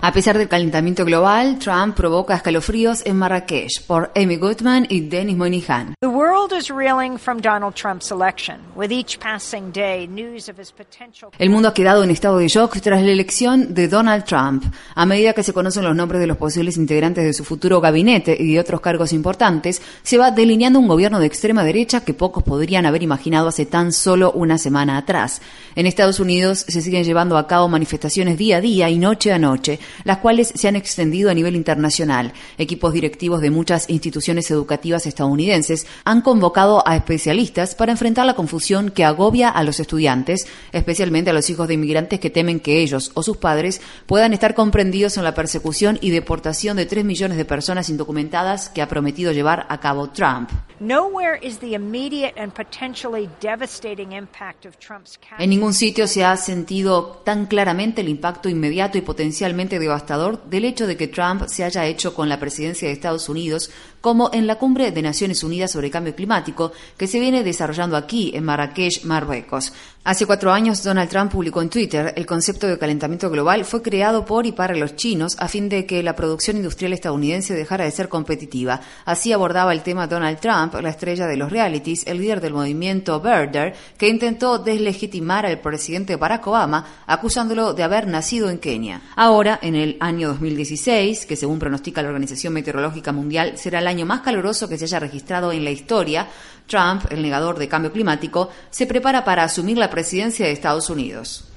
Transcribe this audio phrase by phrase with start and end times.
[0.00, 5.36] A pesar del calentamiento global, Trump provoca escalofríos en Marrakech por Amy Goodman y Dennis
[5.36, 5.94] Moynihan.
[11.38, 14.64] El mundo ha quedado en estado de shock tras la elección de Donald Trump.
[14.94, 18.34] A medida que se conocen los nombres de los posibles integrantes de su futuro gabinete
[18.40, 22.42] y de otros cargos importantes, se va delineando un gobierno de extrema derecha que pocos
[22.42, 25.42] podrían haber imaginado hace tan solo una semana atrás.
[25.74, 29.38] En Estados Unidos se siguen llevando a cabo manifestaciones día a día y noche a
[29.38, 32.32] noche, las cuales se han extendido a nivel internacional.
[32.56, 38.90] Equipos directivos de muchas instituciones educativas estadounidenses han convocado a especialistas para enfrentar la confusión
[38.90, 43.10] que agobia a los estudiantes, especialmente a los hijos de inmigrantes que temen que ellos
[43.14, 47.44] o sus padres puedan estar comprendidos en la persecución y deportación de 3 millones de
[47.44, 50.50] personas indocumentadas que ha prometido llevar a cabo Trump.
[55.38, 60.64] En ningún sitio se ha sentido tan claramente el impacto inmediato y potencialmente devastador del
[60.64, 64.48] hecho de que Trump se haya hecho con la presidencia de Estados Unidos como en
[64.48, 69.04] la cumbre de Naciones Unidas sobre Cambio Climático que se viene desarrollando aquí en Marrakech,
[69.04, 69.72] Marruecos.
[70.04, 74.24] Hace cuatro años, Donald Trump publicó en Twitter el concepto de calentamiento global fue creado
[74.24, 77.92] por y para los chinos a fin de que la producción industrial estadounidense dejara de
[77.92, 78.80] ser competitiva.
[79.04, 83.20] Así abordaba el tema Donald Trump, la estrella de los realities, el líder del movimiento
[83.20, 89.02] Birder, que intentó deslegitimar al presidente Barack Obama acusándolo de haber nacido en Kenia.
[89.16, 94.06] Ahora, en el año 2016, que según pronostica la Organización Meteorológica Mundial será el año
[94.06, 96.28] más caluroso que se haya registrado en la historia,
[96.66, 101.51] Trump, el negador de cambio climático, se prepara para asumir la presidencia de Estados Unidos.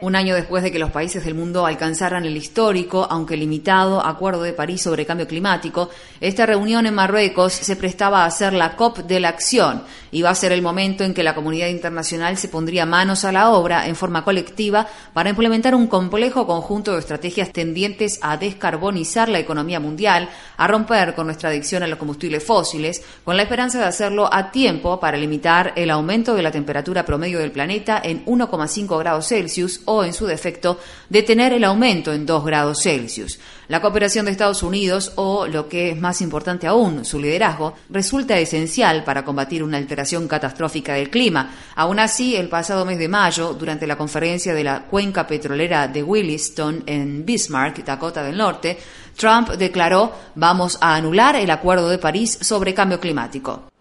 [0.00, 4.42] Un año después de que los países del mundo alcanzaran el histórico, aunque limitado, Acuerdo
[4.42, 5.88] de París sobre Cambio Climático,
[6.20, 9.84] esta reunión en Marruecos se prestaba a ser la COP de la acción.
[10.10, 13.50] Iba a ser el momento en que la comunidad internacional se pondría manos a la
[13.50, 19.38] obra en forma colectiva para implementar un complejo conjunto de estrategias tendientes a descarbonizar la
[19.38, 23.84] economía mundial, a romper con nuestra adicción a los combustibles fósiles, con la esperanza de
[23.84, 28.98] hacerlo a tiempo para limitar el aumento de la temperatura promedio del planeta en 1,5
[28.98, 33.38] grados Celsius o, en su defecto, detener el aumento en 2 grados Celsius.
[33.68, 38.38] La cooperación de Estados Unidos, o lo que es más importante aún, su liderazgo, resulta
[38.38, 41.50] esencial para combatir una alteración catastrófica del clima.
[41.76, 46.02] Aún así, el pasado mes de mayo, durante la conferencia de la cuenca petrolera de
[46.02, 48.78] Williston en Bismarck, Dakota del Norte,
[49.16, 53.71] Trump declaró vamos a anular el Acuerdo de París sobre cambio climático.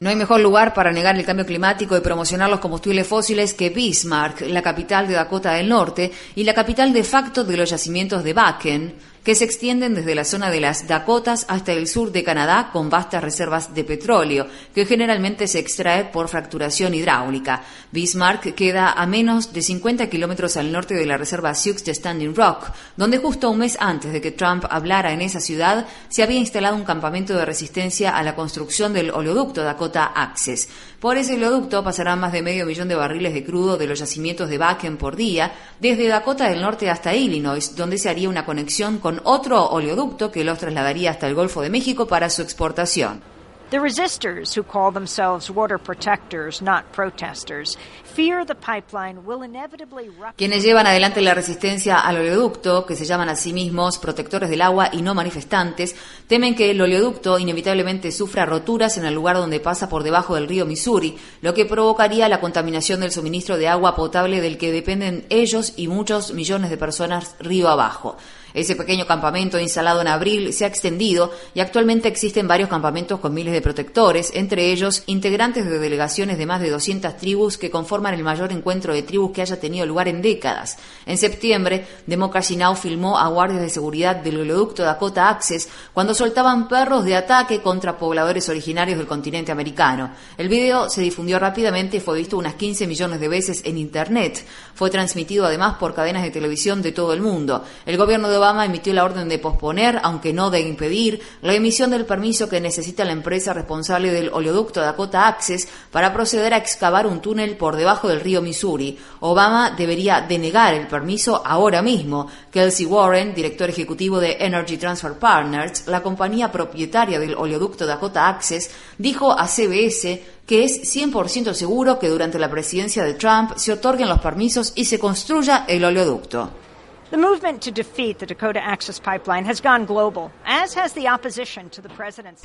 [0.00, 3.70] No hay mejor lugar para negar el cambio climático y promocionar los combustibles fósiles que
[3.70, 8.24] Bismarck, la capital de Dakota del Norte y la capital de facto de los yacimientos
[8.24, 8.94] de Bakken,
[9.26, 12.88] que se extienden desde la zona de las Dakotas hasta el sur de Canadá con
[12.88, 17.64] vastas reservas de petróleo, que generalmente se extrae por fracturación hidráulica.
[17.90, 22.36] Bismarck queda a menos de 50 kilómetros al norte de la reserva Sioux de Standing
[22.36, 26.38] Rock, donde justo un mes antes de que Trump hablara en esa ciudad, se había
[26.38, 30.68] instalado un campamento de resistencia a la construcción del oleoducto Dakota Access.
[31.00, 34.48] Por ese oleoducto pasarán más de medio millón de barriles de crudo de los yacimientos
[34.48, 38.98] de Bakken por día, desde Dakota del Norte hasta Illinois, donde se haría una conexión
[38.98, 43.20] con otro oleoducto que los trasladaría hasta el Golfo de México para su exportación.
[43.68, 50.62] The resistors, who call themselves water protectors, not protesters, fear the pipeline will inevitably Quienes
[50.62, 54.90] llevan adelante la resistencia al oleoducto, que se llaman a sí mismos protectores del agua
[54.92, 55.96] y no manifestantes,
[56.28, 60.46] temen que el oleoducto inevitablemente sufra roturas en el lugar donde pasa por debajo del
[60.46, 65.26] río Missouri, lo que provocaría la contaminación del suministro de agua potable del que dependen
[65.28, 68.16] ellos y muchos millones de personas río abajo.
[68.56, 73.34] Ese pequeño campamento instalado en abril se ha extendido y actualmente existen varios campamentos con
[73.34, 78.14] miles de protectores, entre ellos integrantes de delegaciones de más de 200 tribus que conforman
[78.14, 80.78] el mayor encuentro de tribus que haya tenido lugar en décadas.
[81.04, 82.74] En septiembre, Democracy Now!
[82.76, 87.98] filmó a guardias de seguridad del oleoducto Dakota Access cuando soltaban perros de ataque contra
[87.98, 90.12] pobladores originarios del continente americano.
[90.38, 94.46] El video se difundió rápidamente y fue visto unas 15 millones de veces en Internet.
[94.74, 97.62] Fue transmitido además por cadenas de televisión de todo el mundo.
[97.84, 101.90] El gobierno de Obama emitió la orden de posponer, aunque no de impedir, la emisión
[101.90, 107.08] del permiso que necesita la empresa responsable del oleoducto Dakota Access para proceder a excavar
[107.08, 108.96] un túnel por debajo del río Missouri.
[109.18, 112.28] Obama debería denegar el permiso ahora mismo.
[112.52, 118.70] Kelsey Warren, director ejecutivo de Energy Transfer Partners, la compañía propietaria del oleoducto Dakota Access,
[118.96, 124.08] dijo a CBS que es 100% seguro que durante la presidencia de Trump se otorguen
[124.08, 126.65] los permisos y se construya el oleoducto.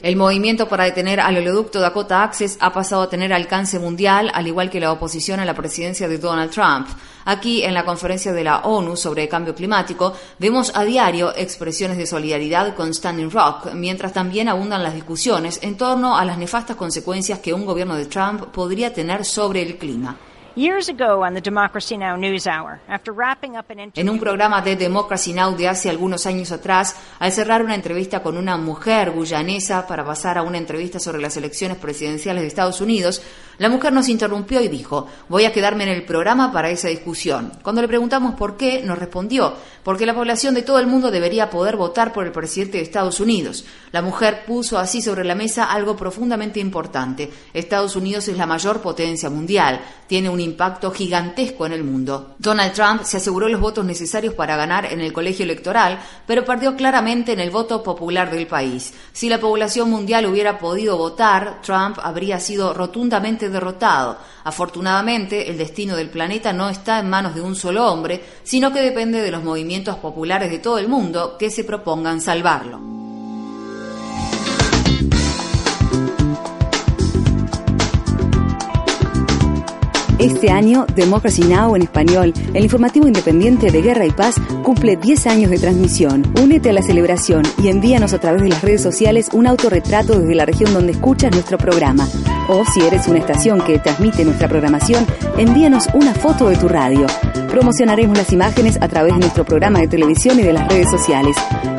[0.03, 4.45] El movimiento para detener al oleoducto Dakota Access ha pasado a tener alcance mundial, al
[4.45, 6.87] igual que la oposición a la presidencia de Donald Trump.
[7.25, 12.05] Aquí, en la conferencia de la ONU sobre cambio climático, vemos a diario expresiones de
[12.05, 17.39] solidaridad con Standing Rock, mientras también abundan las discusiones en torno a las nefastas consecuencias
[17.39, 20.17] que un gobierno de Trump podría tener sobre el clima.
[24.01, 28.21] En un programa de Democracy Now de hace algunos años atrás, al cerrar una entrevista
[28.21, 32.81] con una mujer guyanesa para pasar a una entrevista sobre las elecciones presidenciales de Estados
[32.81, 33.21] Unidos,
[33.57, 37.51] la mujer nos interrumpió y dijo, voy a quedarme en el programa para esa discusión.
[37.63, 39.53] Cuando le preguntamos por qué, nos respondió,
[39.83, 43.19] porque la población de todo el mundo debería poder votar por el presidente de Estados
[43.19, 43.65] Unidos.
[43.91, 47.31] La mujer puso así sobre la mesa algo profundamente importante.
[47.53, 52.35] Estados Unidos es la mayor potencia mundial, tiene un impacto gigantesco en el mundo.
[52.39, 56.75] Donald Trump se aseguró los votos necesarios para ganar en el colegio electoral, pero perdió
[56.75, 58.93] claramente en el voto popular del país.
[59.13, 64.17] Si la población mundial hubiera podido votar, Trump habría sido rotundamente derrotado.
[64.43, 68.81] Afortunadamente, el destino del planeta no está en manos de un solo hombre, sino que
[68.81, 73.00] depende de los movimientos populares de todo el mundo que se propongan salvarlo.
[80.21, 81.75] Este año, Democracy Now!
[81.75, 86.31] en español, el informativo independiente de Guerra y Paz, cumple 10 años de transmisión.
[86.39, 90.35] Únete a la celebración y envíanos a través de las redes sociales un autorretrato desde
[90.35, 92.07] la región donde escuchas nuestro programa.
[92.49, 95.07] O si eres una estación que transmite nuestra programación,
[95.39, 97.07] envíanos una foto de tu radio.
[97.49, 101.35] Promocionaremos las imágenes a través de nuestro programa de televisión y de las redes sociales.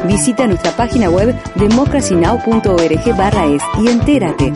[0.09, 4.53] Visita nuestra página web democracynow.org es y entérate.